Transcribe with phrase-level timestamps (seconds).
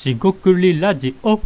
[0.00, 1.38] しごくりラジオ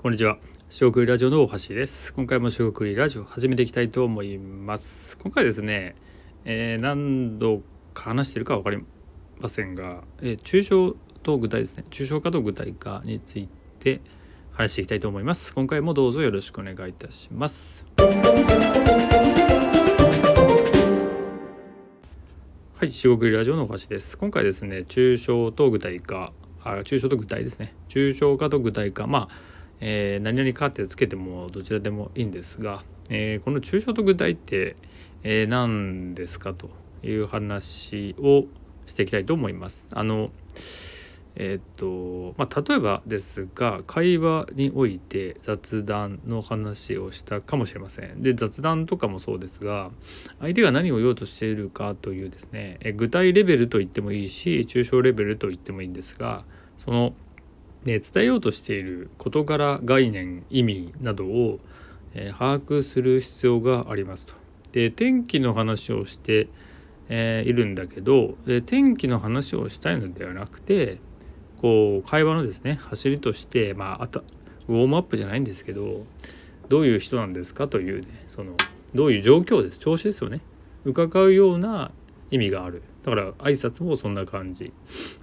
[0.00, 0.38] こんにちは。
[0.68, 2.14] しごくりラジオの大橋です。
[2.14, 5.18] 今回もしごくりラジオ始めていきたいと思います。
[5.18, 5.96] 今回ですね、
[6.44, 7.62] えー何度
[7.94, 8.78] か話してるか分かり
[9.40, 13.48] ませんが、えー抽象と具体ですね、抽象化と具体化につい
[13.80, 14.00] て
[14.52, 15.52] 話していきたいと思います。
[15.52, 17.84] 今回もどうぞよろしくお願いいたします。
[22.78, 24.16] はい、四国ラジオのお菓子です。
[24.16, 26.32] 今回ですね、抽象と具体化、
[26.62, 27.74] あ抽象と具体ですね。
[27.88, 29.34] 抽象化と具体化、まあ、
[29.80, 34.76] えー何々かってつけてもどちらでもいいんですが、えーこの抽象と具体って、
[35.24, 36.70] えー何ですかと
[37.02, 38.44] いう話を
[38.86, 39.88] していきたいと思います。
[39.90, 40.30] あの
[41.40, 48.22] えっとまあ、例えばですが会話において雑談の話をしたかもしれません。
[48.22, 49.92] で雑談とかもそうですが
[50.40, 56.42] 相手が何を言おうとしているかというですねえ具体レベルと言ってもいいし抽象レベルと言ってもいいんですが
[56.84, 57.12] その、
[57.84, 61.60] ね、伝えようとしている事柄概念意味などを、
[62.14, 64.34] え把握する必要がありますと。
[64.72, 66.48] で天気の話をして、
[67.08, 70.98] えーいるんだけどで天気の話をしたいのではなくて
[71.60, 74.20] こう会話のですね走りとしてまああた
[74.68, 76.06] ウォームアップじゃないんですけど
[76.68, 77.68] どういう人なんですか？
[77.68, 78.52] というねその
[78.94, 79.78] どういう状況です？
[79.78, 80.40] 調子ですよね。
[80.84, 81.90] 伺うような
[82.30, 82.82] 意味がある。
[83.02, 84.72] だから挨拶もそんな感じ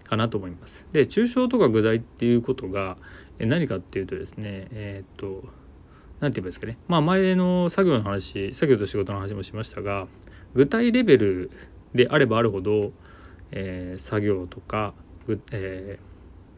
[0.03, 0.85] かなと思います。
[0.91, 2.97] で抽象とか具体っていうことが
[3.37, 5.47] 何かっていうとですねえーっと
[6.19, 6.77] 何て言えばいいですかね。
[6.87, 10.07] まあ前の作業の話作業と仕事の話もしましたが
[10.55, 11.51] 具体レベル
[11.93, 12.91] であればあるほど、
[13.51, 14.93] えー作業とか、
[15.27, 16.14] ぐえー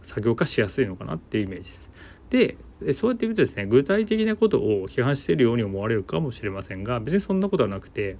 [0.08, 1.90] 作業化しやすいのかなっていうイメージです。
[2.30, 2.58] で
[2.94, 8.18] そうやって言うとですね具体的なことを批判しているように思われるかもしれませんが別にそんなことはなくて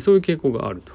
[0.00, 0.92] そういう傾向があると、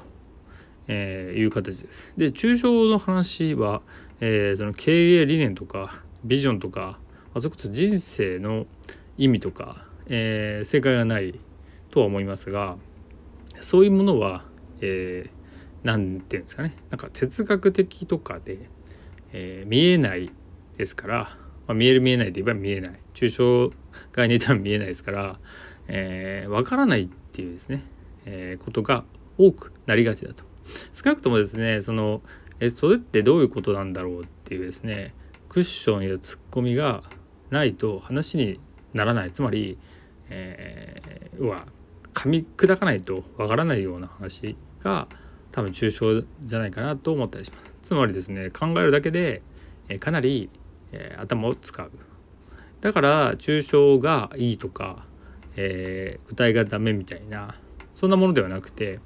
[0.88, 2.12] えいう形です。
[2.16, 3.82] で抽象の話は、
[4.20, 6.98] えーその経営理念とかビジョンとか、
[7.34, 8.66] あ、そこそ人生の
[9.16, 11.40] 意味とか、えー正解がない
[11.90, 12.76] とは思いますが
[13.60, 14.44] そういうものは、
[14.80, 15.40] えー
[15.82, 15.90] て
[16.36, 18.68] いうんですかねなんか哲学的とかで、
[19.32, 20.30] えー見えない
[20.76, 21.36] ですから、
[21.66, 23.00] まあ、見える見えないといえば見えない。
[23.14, 23.74] 抽象
[24.12, 25.38] 概念では見えないですから、
[25.88, 27.82] えー、分からないっていうですね、
[28.24, 29.04] えーことが
[29.38, 30.44] 多くなりがちだと。
[30.92, 32.22] 少なくともですねその
[32.60, 35.14] えそれってどういうことなんだろうっていうですね
[35.48, 37.02] クッションやツッコミが
[37.50, 38.60] ないと話に
[38.92, 39.32] ならない。
[39.32, 39.78] つまり、
[40.28, 41.66] えー、は
[42.14, 45.08] 噛み砕かないとわからないような話が
[45.52, 47.69] 多分抽象じゃないかなと思ったりします。
[47.82, 49.42] つまりですね考えるだけで、
[49.88, 50.50] えかなり、
[50.92, 51.90] え頭を使う。
[52.80, 55.04] だから抽象がいいとか、
[55.56, 57.54] えー具体がダメみたいな
[57.94, 59.00] そんなものではなくて、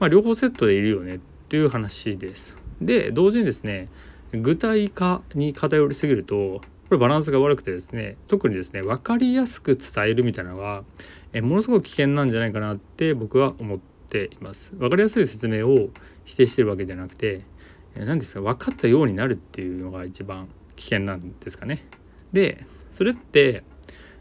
[0.00, 1.18] まあ、両方セットでいるよねっ
[1.48, 2.56] ていう話です。
[2.80, 3.88] で同時にですね
[4.32, 10.82] 具体化に偏りすぎるとこれバランスが悪くてですね特にですね分かりやすく伝えるみたいなのが
[11.32, 13.78] えものすごく危険なんじゃないかなって僕は思っ
[14.08, 14.72] ています。
[14.74, 15.90] 分かりやすい説明を
[16.24, 17.42] 否定してるわけじゃなくて
[17.96, 21.84] 何ですか分かったようになるっていうのが一番危険なんですかね。
[22.32, 23.62] でそれって、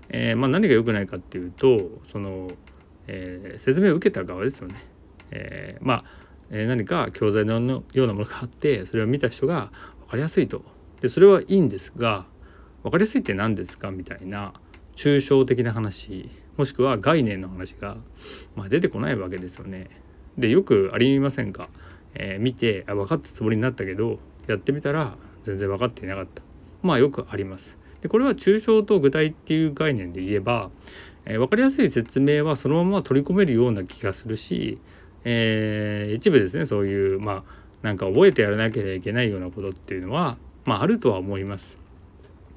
[0.10, 2.50] えーまあ、何が良くないかっていうとその、
[3.08, 4.76] えー説明を受けた側ですよね。
[5.32, 6.04] えーまあ、
[6.50, 7.60] え何か教材の
[7.94, 9.72] ようなものがあってそれを見た人が
[10.02, 10.64] 分かりやすいと
[11.02, 12.26] でそれはいいんですが
[12.84, 14.54] 分かりやすいって何ですかみたいな
[14.96, 17.98] 抽象的な話もしくは概念の話が、
[18.56, 19.90] まあ、出てこないわけですよね。
[20.38, 21.70] でよくありませんか、
[22.16, 26.42] えー見てあ分かったつもりになったけどやってみたら全然分かっていなかった
[26.82, 27.78] まあよくあります。
[28.02, 30.72] でこれは抽象と具体っていう概念で言えば、
[31.26, 34.80] えー分かりやすい説明はそのまま取り込めるような気がするし、
[35.24, 41.78] えー一部ですねそういうまあなんか覚えてやらなきゃいけないようなことっていうのは、まあ、あるとは思います。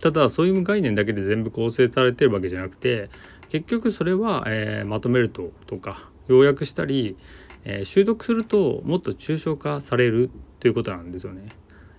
[0.00, 3.09] ただそういう概念だけで全部構成されてるわけじゃなくて
[3.48, 7.17] 結局それは、えーまとめるととか要約したり、
[7.64, 10.31] えー習得するともっと抽象化される
[10.61, 11.49] ということなんですよね。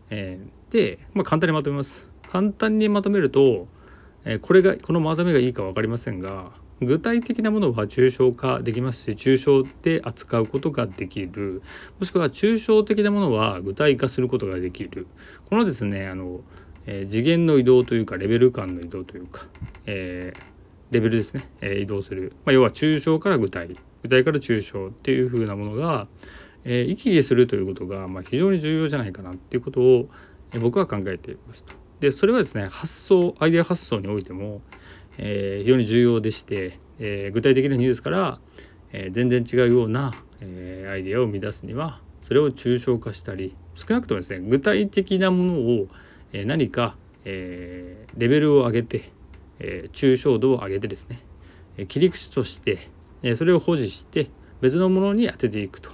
[0.09, 2.09] えーで、まあ、簡単にまとめます。
[2.27, 3.67] 簡単にまとめると、
[4.25, 6.51] えーこれがこのまとめがいいか分かりませんが
[6.81, 11.61] 具体的なものは抽象化できますし抽象で扱うことができる。
[11.99, 15.07] もしくは抽象的なものは具体化することができる。
[15.49, 16.41] このですねあの、
[16.85, 19.47] えー次元の移動というかレベル感の移動というか、
[19.85, 20.55] えー
[20.91, 23.75] レベルですね、えー移動する、まあ、要は抽象から具体。
[24.05, 26.07] 具体から抽象っていう風なものが、
[26.63, 30.09] えー行き来するということが、まあ、非常に重要じゃないかなっていうことを、
[30.53, 31.73] え僕は考えていますと。
[31.99, 34.61] でそれはですね発想アイデア発想においても、
[35.17, 38.39] えー非常に重要でして、えー具体的なニュースから、
[38.91, 40.11] え全然違うような、
[40.41, 45.87] えアイデアを生み出すにはそれを抽象化したり少なくともですね具体的なものを、
[46.31, 49.11] え、何か、え、レベルを上げて、
[49.59, 51.21] え、抽象度を上げてですね、
[51.87, 52.89] 切り口として、
[53.23, 54.29] えそれを保持して
[54.61, 55.91] 別のものに当てていくと。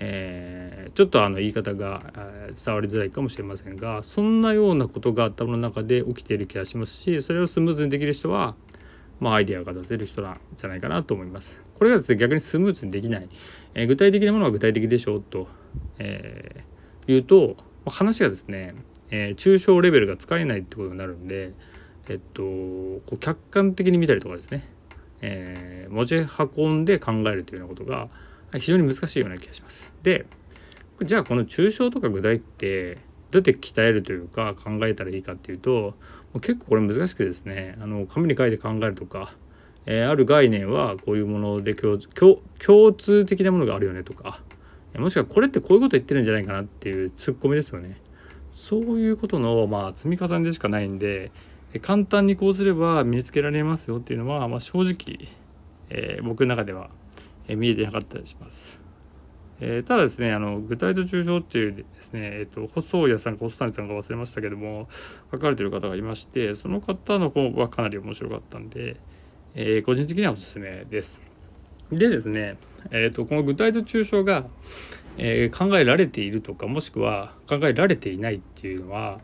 [0.00, 2.12] えー、ちょっとあの言い方が
[2.64, 8.54] 伝わりづらいかもしれませんがそんなようなことが頭の中で起きている気がしますしそれをスムーズにできる人は、
[9.18, 11.60] まあ、アイデアが出せる人なんじゃないかなと思います。
[11.78, 13.28] これがですね逆にスムーズにできない、
[13.74, 15.48] えー、具体的なものは具体的でしょうと、
[15.98, 16.62] えー、
[17.08, 17.56] 言うと
[17.86, 18.74] 話がですね、
[19.10, 21.52] えー、抽象レベルが使えないってことになるんで
[22.08, 24.68] えっとこう客観的に見たりとかですね、
[25.20, 26.16] えー、持ち
[26.56, 28.08] 運んで考えるというようなことが
[28.54, 29.92] 非常に難しいような気がします。
[30.02, 30.26] で
[31.02, 32.96] じゃあこの抽象とか具体って
[33.30, 35.94] どうやって鍛えるというか考えたらいいかっていうと
[36.40, 39.34] 結構これ難しくてですねあの紙に書いて考えるとか、
[39.86, 41.98] えー、ある概念はこういうもので共
[42.58, 44.40] 共通的なものがあるよねとか
[44.96, 48.00] もしくはこれってこういうこと言ってるんじゃないかなっていうツッコミですよね。
[48.50, 51.30] そういうことのまあ積み重ねでしかないんで
[51.82, 55.28] 簡単にこうすれば身につけられますよっていうのは、まあ、正直、
[55.90, 56.88] えー、僕の中では
[57.48, 58.80] 見えてなかったりします。
[59.60, 64.88] えー、ただですねあの具体と抽象っていうですね、えーと、細谷さんか細谷さんか忘れましたけども
[65.32, 68.96] 書かれてる方がいましてその方の方はかなり面白かったんで、
[69.54, 71.20] えー、個人的にはおすすめです。
[71.90, 72.58] でですね、
[72.90, 74.46] えーと、この具体と抽象が、
[75.16, 79.20] えー、考えられているとかもしくは考えられていないっていうのは、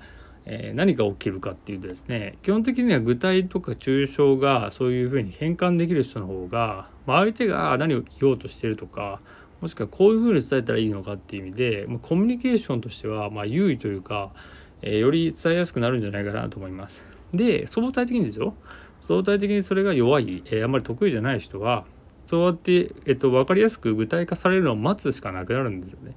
[0.47, 9.21] えー、何が起きるかっていうとですね基本的には具体とか抽象がそういうふうに変換できる人の方が、ま、相手が何を言おうとしてるとか
[9.61, 14.33] もしくはこういうふうに伝えたらいいのかっていう意味で、まあ、コミュニケーションとしてはま優位というか、
[14.83, 17.03] えー、より伝えやすくなるんじゃないかなと思います。
[17.33, 18.55] で相対的にですよ
[19.01, 21.85] 相対的にそれが弱い、えー、あんまり得意じゃない人は
[22.27, 26.17] そうやって、えっと、分かりやすく具体化されるのを待つしかなくなるんですよね。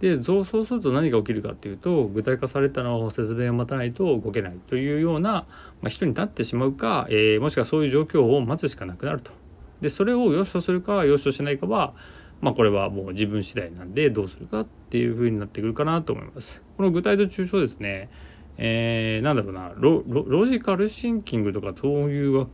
[0.00, 9.32] でそうすると何が起きるかっていうと具体化されたのを説明を待たないと動けないというような、まあ、人になってしまうか、えー、もしくはそういう状況を待つしかなくなると。
[9.80, 11.94] でそれを良しとするか良しとしないかは、
[12.40, 16.62] まあ、これはもう自分次第なんでどうするかっていうふうになってくるかなと思います。
[16.76, 18.08] この具体と抽象ですね、
[18.56, 22.46] えー、なんだろうなロロジカルシンキングとかそういう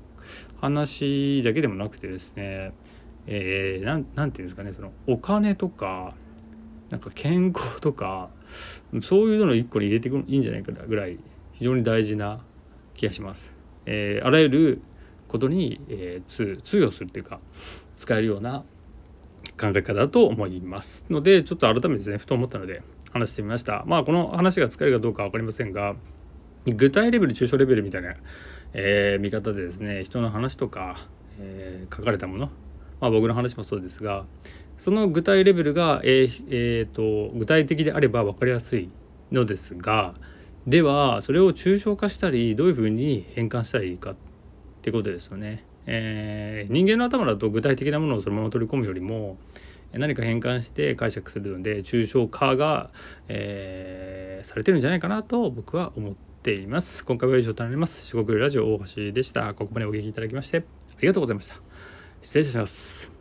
[0.60, 2.72] 話だけでもなくてですね、
[3.26, 6.14] えー、なんていうんですかねそのお金とか
[6.94, 8.30] なんか健康とか
[9.02, 11.18] そういうのの一個に入れていくいいんじゃないかなぐらい
[11.54, 12.38] 非常に大事な
[12.94, 13.52] 気がします。
[13.84, 14.80] えー、あらゆる
[15.26, 17.40] ことに、えー、通用するっていうか
[17.96, 18.60] 使えるような
[19.60, 22.82] 考え方だと思いますのでちょっと改めてですねふと思ったので
[23.12, 25.96] 話してみましたまあこの話が使えるかどうか分かりませんが
[26.66, 28.14] 具体レベル抽象レベルみたいな、
[28.72, 31.08] えー、見方でですね人の話とか、
[31.40, 32.50] えー、書かれたもの
[33.00, 34.24] まあ僕の話もそうですが
[34.78, 38.90] その具体レベルが、えーえーと、具体的であれば分かりやすい
[39.30, 40.14] のですが
[40.66, 44.16] ではそれを抽象化したりどういうふうに変換したらいいかっ
[44.82, 45.64] てことですよね。
[45.86, 49.36] えー、人間の頭だと具体的なものをそのまま取り込むよりも
[49.92, 52.90] 何か変換して解釈するので抽象化が、
[53.28, 57.04] えー、されてるんじゃないかなと僕は思っています。
[57.04, 58.06] 今回は以上となります。
[58.06, 59.52] 四国ラジオ大橋でした。
[59.52, 61.73] ここまでお聞きいただきましてありがとうございました。
[62.24, 63.13] 失礼します。